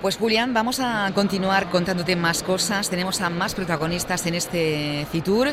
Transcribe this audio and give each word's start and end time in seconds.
Pues 0.00 0.16
Julián, 0.16 0.54
vamos 0.54 0.78
a 0.78 1.10
continuar 1.12 1.70
contándote 1.70 2.14
más 2.14 2.44
cosas. 2.44 2.88
Tenemos 2.88 3.20
a 3.20 3.30
más 3.30 3.56
protagonistas 3.56 4.26
en 4.26 4.36
este 4.36 5.08
Fitur. 5.10 5.48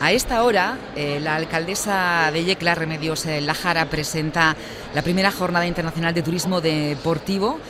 A 0.00 0.12
esta 0.12 0.42
hora, 0.42 0.78
eh, 0.96 1.20
la 1.20 1.36
alcaldesa 1.36 2.30
de 2.32 2.44
Yecla, 2.44 2.74
Remedios 2.74 3.26
eh, 3.26 3.42
Lajara, 3.42 3.90
presenta 3.90 4.56
la 4.94 5.02
primera 5.02 5.30
jornada 5.30 5.66
internacional 5.66 6.14
de 6.14 6.22
turismo 6.22 6.62
deportivo 6.62 7.60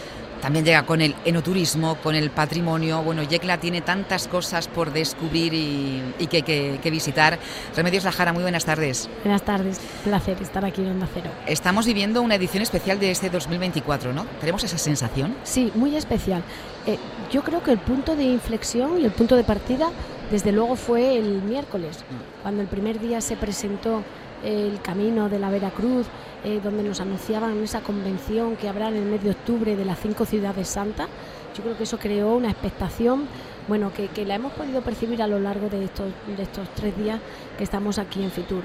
también 0.41 0.65
llega 0.65 0.85
con 0.85 1.01
el 1.01 1.15
enoturismo, 1.25 1.97
con 1.97 2.15
el 2.15 2.31
patrimonio. 2.31 3.03
Bueno, 3.03 3.23
Yecla 3.23 3.59
tiene 3.59 3.81
tantas 3.83 4.29
cosas 4.29 4.69
por 4.69 4.93
descubrir 4.93 5.53
y, 5.55 6.27
que, 6.27 6.43
que, 6.43 6.91
visitar. 6.91 7.39
Remedios 7.77 8.05
Lajara, 8.05 8.33
muy 8.33 8.43
buenas 8.43 8.65
tardes. 8.65 9.09
Buenas 9.23 9.43
tardes, 9.43 9.81
placer 10.05 10.39
estar 10.41 10.65
aquí 10.65 10.83
en 10.83 10.93
Onda 10.93 11.09
Cero. 11.13 11.31
Estamos 11.47 11.87
viviendo 11.87 12.23
una 12.23 12.35
edición 12.35 12.63
especial 12.63 12.99
de 12.99 13.11
este 13.11 13.31
2024, 13.31 14.13
¿no? 14.13 14.27
¿Tenemos 14.41 14.65
esa 14.65 14.79
sensación? 14.79 15.37
Sí, 15.45 15.73
muy 15.75 15.97
especial. 15.97 16.43
Eh, 16.87 16.99
yo 17.31 17.43
creo 17.43 17.63
que 17.63 17.73
el 17.73 17.79
punto 17.79 18.17
de 18.17 18.25
inflexión 18.25 19.01
y 19.01 19.05
el 19.05 19.13
punto 19.13 19.37
de 19.37 19.45
partida, 19.45 19.91
desde 20.31 20.53
luego, 20.53 20.77
fue 20.77 21.17
el 21.17 21.43
miércoles, 21.43 21.99
mm. 21.99 22.43
cuando 22.43 22.63
el 22.63 22.69
primer 22.69 22.99
día 22.99 23.21
se 23.21 23.37
presentó 23.37 24.03
el 24.45 24.81
camino 24.81 25.29
de 25.29 25.39
la 25.39 25.51
Veracruz, 25.51 26.07
eh, 26.45 26.61
donde 26.63 26.83
nos 26.83 27.01
anunciaban 27.01 27.63
esa 27.63 27.81
convención 27.81 28.57
que 28.57 28.69
habrá 28.69 28.89
en 28.89 28.97
el 28.97 29.05
mes 29.05 29.23
de 29.23 29.31
octubre 29.31 29.77
de 29.77 29.85
las 29.85 29.99
cinco 30.01 30.25
ciudades 30.25 30.69
santas. 30.69 31.09
Yo 31.57 31.63
creo 31.63 31.77
que 31.77 31.83
eso 31.83 31.99
creó 31.99 32.35
una 32.35 32.51
expectación, 32.51 33.27
bueno, 33.69 33.93
que, 33.93 34.25
la 34.25 34.37
hemos 34.37 34.53
podido 34.53 34.81
percibir 34.81 35.23
a 35.23 35.27
lo 35.27 35.39
largo 35.39 35.69
de 35.69 35.85
estos, 35.85 36.13
de 36.37 36.43
estos 36.43 36.69
tres 36.75 36.97
días 36.97 37.21
que 37.59 37.65
estamos 37.65 37.99
aquí 37.99 38.23
en 38.23 38.31
Fitur. 38.31 38.63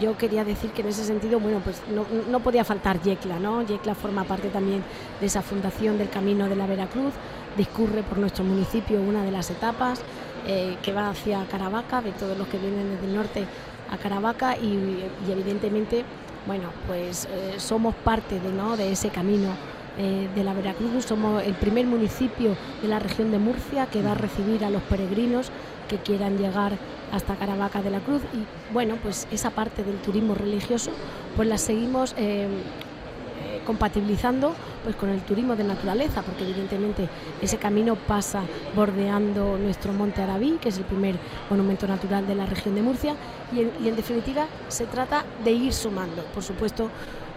Yo 0.00 0.18
quería 0.18 0.44
decir 0.44 0.72
que 0.72 0.82
en 0.82 0.88
ese 0.88 1.04
sentido, 1.04 1.38
bueno, 1.38 1.60
pues 1.62 1.80
no, 2.28 2.40
podía 2.40 2.64
faltar 2.64 3.00
Yecla, 3.00 3.38
¿no? 3.38 3.62
Yecla 3.62 3.94
forma 3.94 4.24
parte 4.24 4.48
también 4.48 4.82
de 5.20 5.26
esa 5.26 5.42
fundación 5.42 5.96
del 5.96 6.10
Camino 6.10 6.48
de 6.48 6.56
la 6.56 6.66
Veracruz, 6.66 7.14
discurre 7.56 8.02
por 8.02 8.18
nuestro 8.18 8.42
municipio 8.42 9.00
una 9.00 9.22
de 9.22 9.30
las 9.30 9.48
etapas 9.50 10.02
eh, 10.46 10.76
que 10.82 10.92
va 10.92 11.10
hacia 11.10 11.44
Caravaca, 11.44 12.02
de 12.02 12.10
todos 12.10 12.36
los 12.36 12.48
que 12.48 12.58
vienen 12.58 12.90
desde 12.90 13.06
el 13.06 13.14
norte 13.14 13.46
a 13.90 13.96
Caravaca 13.98 14.56
y, 14.56 15.04
evidentemente, 15.30 16.04
bueno, 16.46 16.70
pues 16.86 17.26
eh, 17.26 17.54
somos 17.58 17.94
parte 17.94 18.40
de, 18.40 18.52
¿no? 18.52 18.76
de 18.76 18.92
ese 18.92 19.10
camino 19.10 19.48
eh, 19.98 20.28
de 20.34 20.44
la 20.44 20.54
Veracruz, 20.54 21.04
somos 21.04 21.42
el 21.42 21.54
primer 21.54 21.86
municipio 21.86 22.56
de 22.80 22.88
la 22.88 22.98
región 22.98 23.30
de 23.30 23.38
Murcia 23.38 23.86
que 23.86 24.02
va 24.02 24.12
a 24.12 24.14
recibir 24.14 24.64
a 24.64 24.70
los 24.70 24.82
peregrinos 24.82 25.50
que 25.88 25.98
quieran 25.98 26.38
llegar 26.38 26.72
hasta 27.12 27.34
Caravaca 27.34 27.82
de 27.82 27.90
la 27.90 27.98
Cruz 27.98 28.22
y 28.32 28.72
bueno, 28.72 28.96
pues 29.02 29.26
esa 29.32 29.50
parte 29.50 29.82
del 29.82 29.96
turismo 29.96 30.34
religioso 30.34 30.92
pues 31.36 31.48
la 31.48 31.58
seguimos 31.58 32.14
eh, 32.16 32.46
compatibilizando 33.66 34.54
pues 34.84 34.96
con 34.96 35.10
el 35.10 35.20
turismo 35.22 35.56
de 35.56 35.64
naturaleza, 35.64 36.22
porque 36.22 36.44
evidentemente 36.44 37.08
ese 37.40 37.58
camino 37.58 37.96
pasa 37.96 38.42
bordeando 38.74 39.58
nuestro 39.58 39.92
Monte 39.92 40.22
Arabí, 40.22 40.58
que 40.60 40.70
es 40.70 40.78
el 40.78 40.84
primer 40.84 41.16
monumento 41.48 41.86
natural 41.86 42.26
de 42.26 42.34
la 42.34 42.46
región 42.46 42.74
de 42.74 42.82
Murcia, 42.82 43.14
y 43.52 43.60
en, 43.60 43.96
definitiva 43.96 44.46
se 44.68 44.86
trata 44.86 45.24
de 45.44 45.52
ir 45.52 45.72
sumando, 45.72 46.22
por 46.34 46.42
supuesto, 46.42 46.90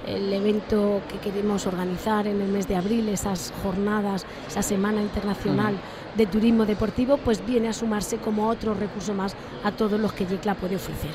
el 0.05 0.31
evento 0.33 1.01
que 1.09 1.17
queremos 1.17 1.65
organizar 1.65 2.27
en 2.27 2.41
el 2.41 2.49
mes 2.49 2.67
de 2.67 2.75
abril, 2.75 3.07
esas 3.09 3.53
jornadas, 3.63 4.25
esa 4.47 4.61
Semana 4.61 5.01
Internacional 5.01 5.75
de 6.15 6.25
Turismo 6.25 6.65
Deportivo, 6.65 7.17
pues 7.17 7.45
viene 7.45 7.69
a 7.69 7.73
sumarse 7.73 8.17
como 8.17 8.47
otro 8.47 8.73
recurso 8.73 9.13
más 9.13 9.35
a 9.63 9.71
todos 9.71 9.99
los 9.99 10.13
que 10.13 10.25
Yecla 10.25 10.55
puede 10.55 10.75
ofrecer. 10.75 11.11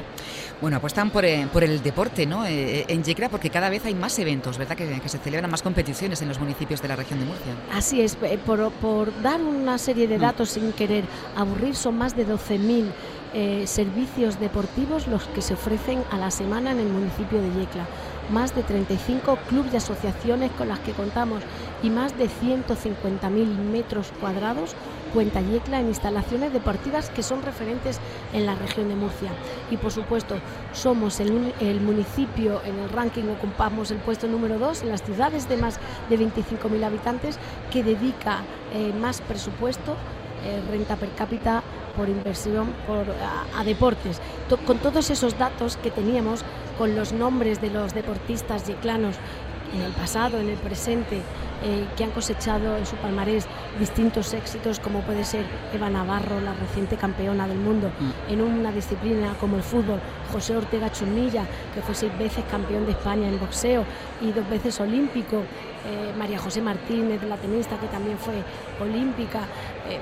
Bueno, 0.61 0.79
apuestan 0.79 1.11
por, 1.11 1.25
eh, 1.25 1.47
por 1.53 1.63
el 1.63 1.81
deporte 1.83 2.27
¿no? 2.27 2.45
Eh, 2.45 2.85
en 2.89 3.05
Yecla 3.05 3.29
porque 3.29 3.49
cada 3.49 3.71
vez 3.71 3.85
hay 3.85 3.95
más 3.95 4.19
eventos, 4.19 4.59
¿verdad? 4.59 4.77
Que, 4.77 5.09
se 5.09 5.19
celebran 5.19 5.51
más 5.51 5.63
competiciones 5.63 6.21
en 6.21 6.29
los 6.29 6.41
municipios 6.41 6.83
de 6.83 6.89
la 6.89 6.97
región 6.97 7.21
de 7.21 7.27
Murcia. 7.27 7.53
Así 7.73 8.01
es, 8.01 8.19
eh, 8.23 8.39
por, 8.45 9.23
dar 9.23 9.41
una 9.41 9.79
serie 9.79 10.09
de 10.09 10.19
mm. 10.19 10.21
datos 10.21 10.51
sin 10.51 10.73
querer 10.73 11.05
aburrir, 11.37 11.77
son 11.77 11.97
más 11.97 12.17
de 12.17 12.27
12.000 12.27 12.87
servicios 13.67 14.41
deportivos 14.41 15.07
los 15.07 15.25
que 15.29 15.43
se 15.43 15.53
ofrecen 15.53 16.03
a 16.11 16.17
la 16.17 16.31
semana 16.31 16.73
en 16.73 16.81
el 16.81 16.89
municipio 16.89 17.41
de 17.41 17.49
Yecla 17.61 17.87
más 18.31 18.55
de 18.55 18.63
35 18.63 19.37
clubes 19.49 19.75
y 19.75 19.77
asociaciones 19.77 20.51
con 20.53 20.69
las 20.69 20.79
que 20.81 20.93
contamos 20.93 21.43
y 21.83 21.91
más 21.91 22.17
de 22.19 22.29
150.000 22.29 23.31
metros 23.71 24.13
cuadrados 24.21 24.75
cuenta 25.13 25.41
Yecla 25.41 25.81
en 25.81 25.89
instalaciones 25.89 26.53
deportivas 26.53 27.11
que 27.11 27.23
son 27.23 27.43
referentes 27.43 27.99
en 28.33 28.47
la 28.47 28.55
región 28.55 28.89
de 28.89 28.95
Murcia. 28.95 29.31
Y 29.71 29.77
por 29.77 29.91
supuesto, 29.91 30.37
somos 30.73 31.21
el, 31.21 31.33
municipio 31.81 32.61
en 32.65 32.79
el 32.79 32.89
ranking, 32.91 33.25
ocupamos 33.25 33.91
el 33.91 33.99
puesto 33.99 34.27
número 34.29 34.59
2 34.59 34.83
en 34.83 34.89
las 34.91 35.03
ciudades 35.03 35.49
de 35.49 35.57
más 35.57 35.79
de 36.09 36.19
25.000 36.19 36.85
habitantes 36.85 37.39
que 37.71 37.83
dedica 37.83 38.43
eh, 38.75 38.93
más 39.01 39.21
presupuesto, 39.23 39.97
renta 40.71 40.97
per 40.97 41.11
cápita 41.11 41.63
por 41.97 42.09
inversión 42.09 42.73
por, 42.87 43.07
a, 43.57 43.65
deportes. 43.65 44.21
con 44.67 44.79
todos 44.79 45.11
esos 45.11 45.37
datos 45.39 45.77
que 45.77 45.91
teníamos, 45.91 46.45
con 46.79 46.95
los 46.95 47.13
nombres 47.13 47.61
de 47.61 47.71
los 47.71 47.95
deportistas 47.95 48.67
yeclanos 48.67 49.17
en 49.75 49.83
el 49.83 49.93
pasado, 49.93 50.39
en 50.39 50.49
el 50.49 50.57
presente, 50.57 51.23
eh, 51.63 51.87
que 51.97 52.05
han 52.05 52.11
cosechado 52.11 52.77
en 52.77 52.87
su 52.87 52.97
palmarés 52.97 53.47
distintos 53.79 54.33
éxitos, 54.35 54.81
como 54.81 55.01
puede 55.01 55.25
ser 55.25 55.45
Eva 55.73 55.91
Navarro, 55.91 56.41
la 56.41 56.55
reciente 56.55 56.97
campeona 56.97 57.47
del 57.47 57.59
mundo, 57.59 57.91
mm. 57.99 58.33
en 58.33 58.41
una 58.41 58.73
disciplina 58.73 59.35
como 59.41 59.57
el 59.57 59.63
fútbol, 59.63 60.01
José 60.33 60.57
Ortega 60.57 60.91
Chumilla, 60.93 61.45
que 61.75 61.83
fue 61.83 61.95
seis 61.95 62.17
veces 62.19 62.45
campeón 62.51 62.87
de 62.87 62.93
España 62.93 63.29
en 63.29 63.39
boxeo 63.41 63.85
y 64.21 64.33
dos 64.33 64.49
veces 64.49 64.79
olímpico, 64.81 65.39
eh, 65.39 66.13
María 66.17 66.39
José 66.39 66.61
Martínez, 66.61 67.23
la 67.23 67.37
tenista, 67.37 67.79
que 67.79 67.87
también 67.89 68.19
fue 68.19 68.35
olímpica. 68.81 69.41
Eh, 69.89 69.99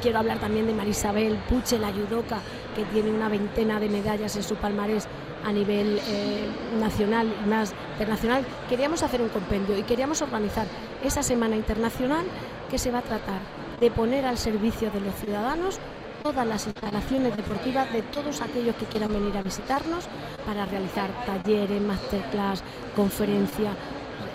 Quiero 0.00 0.20
hablar 0.20 0.38
también 0.38 0.66
de 0.66 0.74
Marisabel 0.74 1.36
Puche, 1.48 1.78
la 1.78 1.92
judoka, 1.92 2.38
que 2.76 2.84
tiene 2.84 3.10
una 3.10 3.28
veintena 3.28 3.80
de 3.80 3.88
medallas 3.88 4.36
en 4.36 4.44
su 4.44 4.54
palmarés 4.54 5.08
a 5.44 5.50
nivel 5.50 6.00
eh, 6.06 6.46
nacional 6.80 7.32
y 7.44 7.48
más 7.48 7.74
internacional. 7.92 8.44
Queríamos 8.68 9.02
hacer 9.02 9.20
un 9.20 9.28
compendio 9.28 9.76
y 9.76 9.82
queríamos 9.82 10.22
organizar 10.22 10.66
esa 11.02 11.24
semana 11.24 11.56
internacional 11.56 12.24
que 12.70 12.78
se 12.78 12.92
va 12.92 12.98
a 12.98 13.02
tratar 13.02 13.40
de 13.80 13.90
poner 13.90 14.24
al 14.24 14.38
servicio 14.38 14.90
de 14.92 15.00
los 15.00 15.14
ciudadanos 15.16 15.80
todas 16.22 16.46
las 16.46 16.66
instalaciones 16.66 17.36
deportivas 17.36 17.92
de 17.92 18.02
todos 18.02 18.40
aquellos 18.40 18.76
que 18.76 18.86
quieran 18.86 19.12
venir 19.12 19.36
a 19.36 19.42
visitarnos 19.42 20.04
para 20.46 20.64
realizar 20.66 21.10
talleres, 21.26 21.80
masterclass, 21.80 22.62
conferencias, 22.94 23.74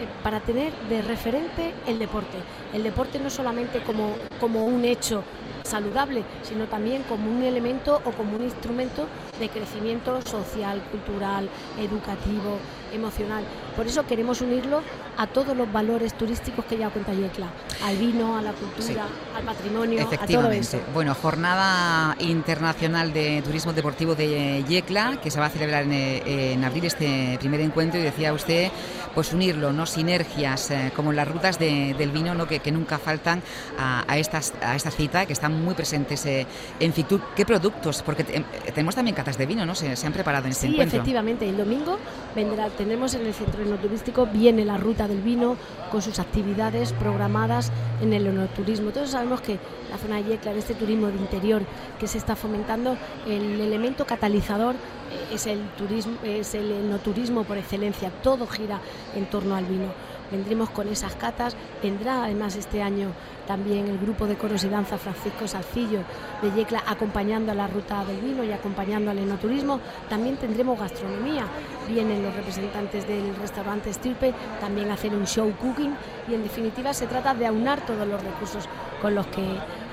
eh, 0.02 0.08
para 0.24 0.40
tener 0.40 0.74
de 0.90 1.02
referente 1.02 1.74
el 1.88 2.00
deporte. 2.00 2.38
El 2.74 2.84
deporte 2.84 3.20
no 3.20 3.30
solamente 3.30 3.82
como, 3.84 4.16
como 4.40 4.66
un 4.66 4.86
hecho 4.86 5.24
saludable, 5.64 6.24
sino 6.44 6.66
también 6.68 7.04
como 7.04 7.30
un 7.30 7.44
elemento 7.44 8.02
o 8.06 8.12
como 8.12 8.36
un 8.36 8.44
instrumento 8.44 9.08
de 9.40 9.50
crecimiento 9.50 10.22
social, 10.22 10.82
cultural, 10.92 11.50
educativo, 11.80 12.60
emocional. 12.94 13.44
Por 13.76 13.88
eso 13.88 14.06
queremos 14.06 14.42
unirlo 14.42 14.82
a 15.18 15.28
todos 15.28 15.56
los 15.56 15.72
valores 15.72 16.14
turísticos 16.14 16.66
que 16.66 16.78
ya 16.78 16.90
cuenta 16.90 17.14
Yecla, 17.14 17.48
al 17.84 17.98
vino, 17.98 18.38
a 18.38 18.42
la 18.42 18.54
cultura, 18.54 19.08
al 19.36 19.44
patrimonio, 19.44 20.08
a 20.08 20.28
todo 20.28 20.52
eso. 20.52 20.80
Bueno, 20.94 21.16
jornada 21.16 22.16
internacional 22.20 23.14
de 23.14 23.42
turismo 23.42 23.74
deportivo 23.74 24.16
de 24.16 24.64
Yecla, 24.68 25.20
que 25.22 25.32
se 25.32 25.40
va 25.40 25.48
a 25.48 25.50
celebrar 25.50 25.86
en, 25.86 26.64
abril 26.64 26.86
este 26.86 27.38
primer 27.40 27.62
encuentro 27.62 28.00
y 28.00 28.04
decía 28.04 28.34
usted, 28.34 28.72
pues 29.14 29.34
unirlo, 29.34 29.74
no 29.74 29.86
sinergias, 29.86 30.72
eh, 30.72 30.92
como 30.96 31.12
las 31.12 31.28
rutas 31.28 31.60
del 31.60 32.12
vino, 32.12 32.34
¿no? 32.34 32.48
que, 32.48 32.62
nunca 32.74 32.98
faltan 32.98 33.44
a, 33.78 34.18
estas, 34.18 34.54
a 34.62 34.76
esta 34.76 34.90
cita, 34.90 35.26
que 35.26 35.34
están 35.54 35.64
muy 35.64 35.74
presentes 35.74 36.26
eh, 36.26 36.46
en 36.80 36.94
Fitur. 36.94 37.22
¿Qué 37.36 37.46
productos? 37.46 38.02
Porque 38.02 38.24
tenemos 38.24 38.96
también 38.96 39.16
catas 39.16 39.38
de 39.38 39.46
vino, 39.46 39.66
¿no? 39.66 39.76
Se, 39.76 39.94
han 40.06 40.14
preparado 40.14 40.46
en 40.46 40.52
este 40.52 40.68
sí, 40.68 40.74
encuentro. 40.74 40.92
Sí, 40.92 40.98
efectivamente. 40.98 41.48
El 41.48 41.58
domingo 41.58 41.98
vendrá, 42.36 42.70
tenemos 42.70 43.14
en 43.14 43.26
el 43.26 43.34
centro 43.34 43.64
enoturístico, 43.64 44.26
viene 44.26 44.66
la 44.66 44.78
ruta 44.78 45.08
del 45.08 45.22
vino 45.22 45.56
con 45.92 46.02
sus 46.02 46.20
actividades 46.20 46.94
programadas 46.94 47.72
en 48.02 48.14
el 48.14 48.28
enoturismo. 48.28 48.92
Todos 48.92 49.12
sabemos 49.12 49.42
que 49.42 49.60
la 49.90 49.98
zona 49.98 50.18
de 50.18 50.24
Yecla, 50.24 50.54
este 50.54 50.74
turismo 50.74 51.08
de 51.08 51.18
interior 51.18 51.62
que 52.00 52.08
se 52.08 52.18
está 52.18 52.36
fomentando, 52.36 52.98
el 53.28 53.62
elemento 53.62 54.06
catalizador 54.06 54.76
eh, 54.76 55.36
es 55.36 55.48
el 55.48 55.60
turismo, 55.78 56.18
es 56.24 56.56
el 56.56 56.72
enoturismo 56.72 57.44
por 57.44 57.58
excelencia. 57.58 58.12
Todo 58.24 58.48
gira 58.48 58.80
en 59.16 59.26
torno 59.28 59.56
al 59.56 59.66
vino 59.66 59.94
vendremos 60.34 60.72
con 60.72 60.90
esas 60.90 61.16
catas. 61.16 61.56
Vendrá 61.82 62.26
además 62.26 62.56
este 62.56 62.82
año 62.82 63.10
también 63.48 63.88
el 63.88 64.00
grupo 64.00 64.26
de 64.26 64.36
coros 64.36 64.64
y 64.64 64.70
danza 64.70 64.98
Francisco 64.98 65.48
Salcillo 65.48 66.00
de 66.42 66.52
Yecla 66.52 66.84
acompañando 66.88 67.52
a 67.52 67.56
la 67.56 67.68
ruta 67.68 68.04
del 68.04 68.18
vino 68.18 68.44
y 68.44 68.52
acompañando 68.52 69.12
al 69.12 69.20
enoturismo. 69.20 69.80
También 70.10 70.38
tendremos 70.38 70.80
gastronomía. 70.80 71.46
Vienen 71.88 72.24
los 72.24 72.36
representantes 72.36 73.08
del 73.08 73.36
restaurante 73.36 73.90
Estirpe 73.90 74.34
también 74.60 74.90
a 74.90 74.96
hacer 74.96 75.14
un 75.14 75.28
show 75.28 75.54
cooking 75.62 75.96
y 76.28 76.34
en 76.34 76.44
definitiva 76.44 76.94
se 76.94 77.08
trata 77.08 77.34
de 77.34 77.46
aunar 77.46 77.86
todos 77.86 78.08
los 78.08 78.22
recursos 78.22 78.68
con 79.02 79.14
los 79.16 79.28
que 79.28 79.44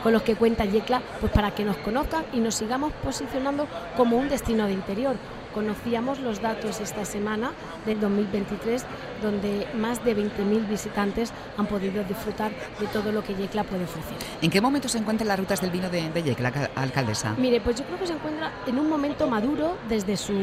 con 0.03 0.15
los 0.15 0.23
que 0.23 0.35
cuenta 0.35 0.65
Yecla, 0.65 1.03
pues 1.21 1.31
para 1.31 1.51
que 1.51 1.63
nos 1.63 1.77
conozcan 1.77 2.25
y 2.33 2.41
nos 2.41 2.55
sigamos 2.55 2.91
posicionando 3.05 3.67
como 3.99 4.17
un 4.17 4.31
destino 4.31 4.65
de 4.65 4.73
interior 4.73 5.17
Conocíamos 5.55 6.21
los 6.21 6.41
datos 6.41 6.81
esta 6.81 7.05
semana 7.05 7.53
del 7.85 8.01
2023, 8.01 8.85
donde 9.23 9.67
más 9.75 10.05
de 10.05 10.17
20.000 10.17 10.69
visitantes 10.69 11.33
han 11.57 11.67
podido 11.67 12.05
disfrutar 12.05 12.53
de 12.79 12.87
todo 12.87 13.13
lo 13.13 13.23
que 13.25 13.35
Yecla 13.35 13.65
puede 13.65 13.85
ofrecer. 13.85 14.17
¿En 14.43 14.51
qué 14.51 14.61
momento 14.61 14.89
se 14.89 14.99
encuentran 14.99 15.29
las 15.29 15.39
rutas 15.39 15.61
del 15.61 15.71
vino 15.71 15.91
de, 15.91 16.11
de 16.11 16.23
Yecla, 16.23 16.71
alcaldesa? 16.75 17.35
Mire, 17.37 17.61
pues 17.61 17.77
yo 17.77 17.85
creo 17.85 17.99
que 17.99 18.07
se 18.07 18.13
encuentra 18.13 18.53
en 18.67 18.79
un 18.79 18.89
momento 18.89 19.27
maduro 19.29 19.77
desde 19.89 20.17
su, 20.17 20.35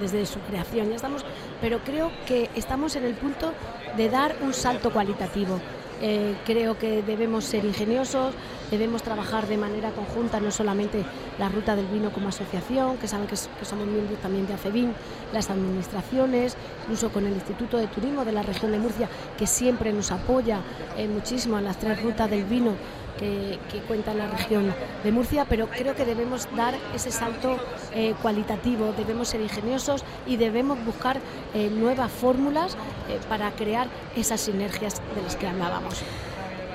desde 0.00 0.24
su 0.26 0.38
creación. 0.40 0.90
Ya 0.90 0.96
estamos, 0.96 1.24
pero 1.60 1.80
creo 1.80 2.10
que 2.26 2.50
estamos 2.54 2.94
en 2.96 3.04
el 3.04 3.14
punto 3.14 3.52
de 3.96 4.08
dar 4.08 4.36
un 4.42 4.54
salto 4.54 4.92
cualitativo. 4.92 5.60
Eh, 6.04 6.34
creo 6.44 6.76
que 6.76 7.00
debemos 7.02 7.44
ser 7.44 7.64
ingeniosos, 7.64 8.34
debemos 8.72 9.04
trabajar 9.04 9.46
de 9.46 9.56
manera 9.56 9.92
conjunta, 9.92 10.40
no 10.40 10.50
solamente 10.50 11.04
la 11.38 11.48
Ruta 11.48 11.76
del 11.76 11.86
Vino 11.86 12.10
como 12.10 12.28
asociación, 12.28 12.98
que 12.98 13.06
saben 13.06 13.28
que, 13.28 13.36
somos 13.36 13.86
miembros 13.86 14.18
también 14.20 14.48
de 14.48 14.54
ACEBIN, 14.54 14.92
las 15.32 15.48
administraciones, 15.48 16.56
incluso 16.82 17.10
con 17.10 17.24
el 17.24 17.34
Instituto 17.34 17.78
de 17.78 17.86
Turismo 17.86 18.24
de 18.24 18.32
la 18.32 18.42
región 18.42 18.72
de 18.72 18.80
Murcia, 18.80 19.08
que 19.38 19.46
siempre 19.46 19.92
nos 19.92 20.10
apoya 20.10 20.58
eh, 20.96 21.06
muchísimo 21.06 21.56
en 21.56 21.64
las 21.64 21.78
tres 21.78 22.02
rutas 22.02 22.28
del 22.28 22.44
vino 22.46 22.72
que, 23.18 23.58
cuenta 23.86 24.14
la 24.14 24.28
región 24.28 24.74
de 25.02 25.12
Murcia, 25.12 25.46
pero 25.48 25.68
creo 25.68 25.94
que 25.94 26.04
debemos 26.04 26.48
dar 26.56 26.74
ese 26.94 27.10
salto 27.10 27.58
eh, 27.94 28.14
cualitativo, 28.22 28.92
debemos 28.96 29.28
ser 29.28 29.40
ingeniosos 29.40 30.04
y 30.26 30.36
debemos 30.36 30.82
buscar 30.84 31.18
eh, 31.54 31.70
nuevas 31.70 32.10
fórmulas 32.10 32.76
eh, 33.08 33.18
para 33.28 33.50
crear 33.52 33.88
esas 34.16 34.40
sinergias 34.40 35.00
de 35.14 35.22
las 35.22 35.36
que 35.36 35.46
hablábamos. 35.46 36.02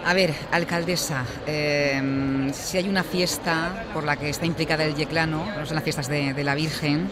A 0.06 0.14
ver, 0.14 0.34
alcaldesa, 0.52 1.26
si 1.46 2.78
hay 2.78 2.88
una 2.88 3.04
fiesta 3.04 3.86
por 3.94 4.06
la 4.06 4.16
que 4.16 4.30
está 4.30 4.46
implicada 4.46 4.86
el 4.86 4.96
Yeclano, 4.96 5.46
no 5.46 5.66
son 5.66 5.76
las 5.76 5.84
fiestas 5.84 6.08
de 6.08 6.44
la 6.46 6.56
Virgen, 6.56 7.10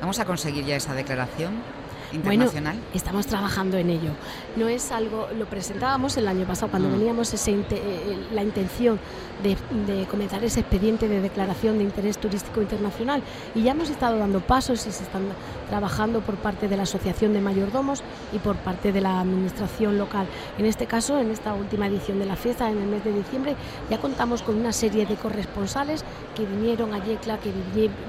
¿vamos 0.00 0.20
a 0.20 0.24
conseguir 0.24 0.64
ya 0.64 0.76
esa 0.76 0.94
declaración? 0.94 1.79
Internacional? 2.12 2.74
Bueno, 2.74 2.90
estamos 2.94 3.26
trabajando 3.26 3.76
en 3.76 3.90
ello. 3.90 4.12
No 4.56 4.68
es 4.68 4.92
algo, 4.92 5.28
lo 5.36 5.46
presentábamos 5.46 6.16
el 6.16 6.28
año 6.28 6.46
pasado 6.46 6.70
cuando 6.70 6.88
mm. 6.88 6.92
veníamos 6.92 7.32
ese, 7.34 7.52
eh, 7.52 8.18
la 8.32 8.42
intención 8.42 8.98
de, 9.42 10.06
comenzar 10.06 10.44
ese 10.44 10.60
expediente 10.60 11.08
de 11.08 11.20
declaración 11.20 11.78
de 11.78 11.84
interés 11.84 12.18
turístico 12.18 12.60
internacional 12.60 13.22
y 13.54 13.62
ya 13.62 13.72
hemos 13.72 13.90
estado 13.90 14.18
dando 14.18 14.40
pasos 14.40 14.86
y 14.86 14.92
se 14.92 15.02
están 15.02 15.22
trabajando 15.68 16.20
por 16.20 16.36
parte 16.36 16.68
de 16.68 16.76
la 16.76 16.82
Asociación 16.82 17.32
de 17.32 17.40
Mayordomos 17.40 18.02
y 18.32 18.38
por 18.38 18.56
parte 18.56 18.92
de 18.92 19.00
la 19.00 19.20
Administración 19.20 19.98
local. 19.98 20.26
En 20.58 20.66
este 20.66 20.86
caso, 20.86 21.18
en 21.18 21.30
esta 21.30 21.54
última 21.54 21.86
edición 21.86 22.18
de 22.18 22.26
la 22.26 22.36
fiesta, 22.36 22.70
en 22.70 22.78
el 22.78 22.86
mes 22.86 23.04
de 23.04 23.12
diciembre, 23.12 23.56
ya 23.88 23.98
contamos 23.98 24.42
con 24.42 24.56
una 24.56 24.72
serie 24.72 25.06
de 25.06 25.16
corresponsales 25.16 26.04
que 26.34 26.44
vinieron 26.44 26.92
a 26.92 27.04
Yecla, 27.04 27.38
que 27.38 27.52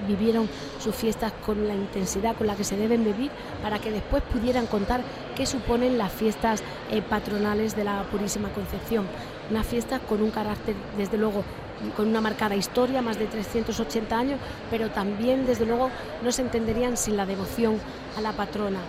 vivieron 0.08 0.50
sus 0.80 0.96
fiestas 0.96 1.32
con 1.46 1.68
la 1.68 1.76
intensidad 1.76 2.36
con 2.36 2.48
la 2.48 2.56
que 2.56 2.64
se 2.64 2.76
deben 2.76 3.04
vivir 3.04 3.32
para 3.62 3.80
que 3.80 3.91
después 3.92 4.24
pudieran 4.24 4.68
contar 4.68 5.02
qué 5.36 5.46
suponen 5.46 5.98
las 5.98 6.12
fiestas 6.12 6.64
eh, 6.92 7.02
patronales 7.02 7.76
de 7.76 7.84
la 7.84 8.04
Purísima 8.04 8.50
Concepción. 8.50 9.06
Una 9.50 9.64
fiesta 9.64 10.00
con 10.00 10.22
un 10.22 10.32
carácter, 10.32 10.76
desde 10.98 11.18
luego, 11.18 11.44
con 11.96 12.08
una 12.08 12.22
marcada 12.22 12.56
historia, 12.56 13.02
más 13.02 13.18
de 13.18 13.26
380 13.26 14.18
años, 14.18 14.40
pero 14.70 14.90
también, 14.90 15.46
desde 15.46 15.66
luego, 15.66 15.90
no 16.24 16.32
se 16.32 16.42
entenderían 16.42 16.98
sin 16.98 17.18
la 17.18 17.26
devoción 17.26 17.80
a 18.18 18.22
la 18.22 18.34
patrona 18.34 18.80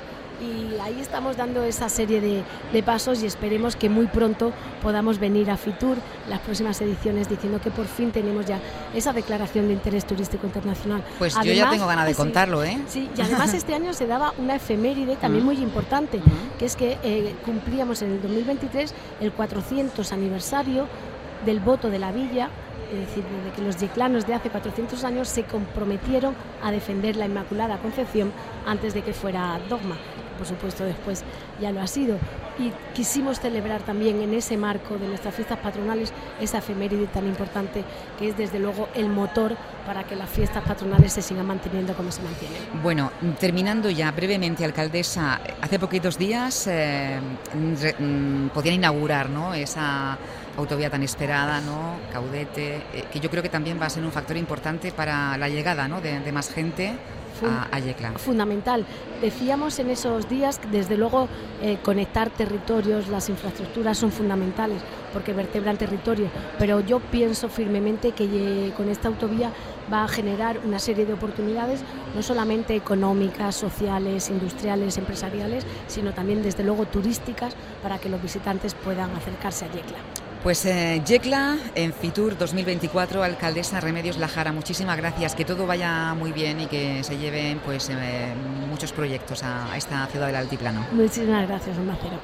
y 0.42 0.78
ahí 0.80 1.00
estamos 1.00 1.36
dando 1.36 1.62
esa 1.62 1.88
serie 1.88 2.20
de, 2.20 2.82
pasos 2.82 3.22
y 3.22 3.26
esperemos 3.26 3.76
que 3.76 3.88
muy 3.88 4.06
pronto 4.06 4.52
podamos 4.82 5.20
venir 5.20 5.50
a 5.50 5.56
Fitur 5.56 5.96
las 6.28 6.40
próximas 6.40 6.80
ediciones 6.80 7.28
diciendo 7.28 7.60
que 7.60 7.70
por 7.70 7.86
fin 7.86 8.10
tenemos 8.10 8.44
ya 8.44 8.58
esa 8.92 9.12
declaración 9.12 9.68
de 9.68 9.74
interés 9.74 10.04
turístico 10.04 10.46
internacional. 10.46 11.04
Pues 11.18 11.34
yo 11.44 11.52
ya 11.52 11.70
tengo 11.70 11.86
ganas 11.86 12.06
de 12.06 12.14
contarlo, 12.14 12.64
¿eh? 12.64 12.78
Sí, 12.88 13.08
y 13.16 13.20
además 13.20 13.54
este 13.62 13.74
año 13.74 13.92
se 13.92 14.06
daba 14.06 14.34
una 14.38 14.56
efeméride 14.56 15.14
también 15.16 15.44
muy 15.44 15.58
importante, 15.58 16.20
que 16.58 16.64
es 16.64 16.74
que 16.74 16.98
eh, 17.04 17.34
cumplíamos 17.44 18.02
en 18.02 18.12
el 18.12 18.22
2023 18.22 18.94
el 19.20 19.32
400 19.32 20.12
aniversario 20.12 20.88
del 21.46 21.60
voto 21.60 21.88
de 21.88 21.98
la 21.98 22.10
villa 22.10 22.50
es 22.92 23.08
decir, 23.08 23.24
desde 23.24 23.56
que 23.56 23.62
los 23.62 23.78
yeclanos 23.78 24.26
de 24.26 24.34
hace 24.34 24.50
400 24.50 25.02
años 25.04 25.26
se 25.28 25.44
comprometieron 25.44 26.34
a 26.62 26.70
defender 26.70 27.16
la 27.16 27.24
Inmaculada 27.24 27.78
Concepción 27.78 28.30
antes 28.66 28.92
de 28.92 29.00
que 29.02 29.14
fuera 29.14 29.58
dogma 29.68 29.96
por 30.32 30.46
supuesto 30.46 30.84
después 30.84 31.24
ya 31.60 31.72
lo 31.72 31.80
ha 31.80 31.86
sido. 31.86 32.18
Y 32.58 32.72
quisimos 32.94 33.40
celebrar 33.40 33.82
también 33.82 34.20
en 34.20 34.34
ese 34.34 34.56
marco 34.56 34.98
de 34.98 35.08
nuestras 35.08 35.34
fiestas 35.34 35.58
patronales 35.58 36.12
esa 36.40 36.58
efeméride 36.58 37.06
tan 37.06 37.26
importante 37.26 37.84
que 38.18 38.28
es 38.28 38.36
desde 38.36 38.58
luego 38.58 38.88
el 38.94 39.08
motor 39.08 39.56
para 39.86 40.04
que 40.04 40.16
las 40.16 40.28
fiestas 40.28 40.62
patronales 40.62 41.12
se 41.12 41.22
sigan 41.22 41.46
manteniendo 41.46 41.94
como 41.94 42.12
se 42.12 42.22
mantienen. 42.22 42.58
Bueno, 42.82 43.10
terminando 43.40 43.90
ya 43.90 44.10
brevemente, 44.12 44.64
alcaldesa, 44.64 45.40
hace 45.60 45.78
poquitos 45.78 46.18
días 46.18 46.66
eh, 46.66 47.18
mm, 47.54 48.48
podían 48.48 48.76
inaugurar 48.76 49.30
¿no? 49.30 49.54
esa 49.54 50.18
autovía 50.56 50.90
tan 50.90 51.02
esperada, 51.02 51.60
¿no? 51.62 51.96
Caudete, 52.12 52.76
eh, 52.92 53.04
que 53.10 53.20
yo 53.20 53.30
creo 53.30 53.42
que 53.42 53.48
también 53.48 53.80
va 53.80 53.86
a 53.86 53.90
ser 53.90 54.04
un 54.04 54.12
factor 54.12 54.36
importante 54.36 54.92
para 54.92 55.36
la 55.38 55.48
llegada 55.48 55.88
¿no? 55.88 56.00
de 56.00 56.32
más 56.32 56.50
gente 56.50 56.96
Fundamental. 58.18 58.84
Decíamos 59.20 59.78
en 59.78 59.90
esos 59.90 60.28
días 60.28 60.60
desde 60.70 60.96
luego 60.96 61.28
eh, 61.60 61.78
conectar 61.82 62.30
territorios, 62.30 63.08
las 63.08 63.28
infraestructuras 63.28 63.98
son 63.98 64.12
fundamentales 64.12 64.82
porque 65.12 65.32
vertebran 65.32 65.76
territorio, 65.76 66.28
pero 66.58 66.80
yo 66.80 67.00
pienso 67.00 67.48
firmemente 67.48 68.12
que 68.12 68.24
eh, 68.24 68.72
con 68.76 68.88
esta 68.88 69.08
autovía 69.08 69.50
va 69.92 70.04
a 70.04 70.08
generar 70.08 70.58
una 70.64 70.78
serie 70.78 71.06
de 71.06 71.12
oportunidades, 71.12 71.80
no 72.14 72.22
solamente 72.22 72.74
económicas, 72.76 73.54
sociales, 73.56 74.30
industriales, 74.30 74.96
empresariales, 74.98 75.64
sino 75.86 76.12
también 76.12 76.42
desde 76.42 76.64
luego 76.64 76.86
turísticas 76.86 77.54
para 77.82 77.98
que 77.98 78.08
los 78.08 78.22
visitantes 78.22 78.74
puedan 78.74 79.10
acercarse 79.16 79.66
a 79.66 79.72
Yecla. 79.72 80.21
Pues 80.42 80.64
eh, 80.66 81.00
Yecla, 81.06 81.56
en 81.76 81.92
Fitur 81.92 82.36
2024, 82.36 83.22
alcaldesa 83.22 83.78
Remedios 83.78 84.18
Lajara, 84.18 84.50
muchísimas 84.50 84.96
gracias, 84.96 85.36
que 85.36 85.44
todo 85.44 85.68
vaya 85.68 86.14
muy 86.14 86.32
bien 86.32 86.58
y 86.58 86.66
que 86.66 87.04
se 87.04 87.16
lleven 87.16 87.60
pues 87.64 87.88
eh, 87.90 88.34
muchos 88.68 88.90
proyectos 88.90 89.44
a, 89.44 89.76
esta 89.76 90.04
ciudad 90.08 90.26
del 90.26 90.34
altiplano. 90.34 90.84
Muchísimas 90.90 91.46
gracias, 91.46 91.78
Macero. 91.78 92.18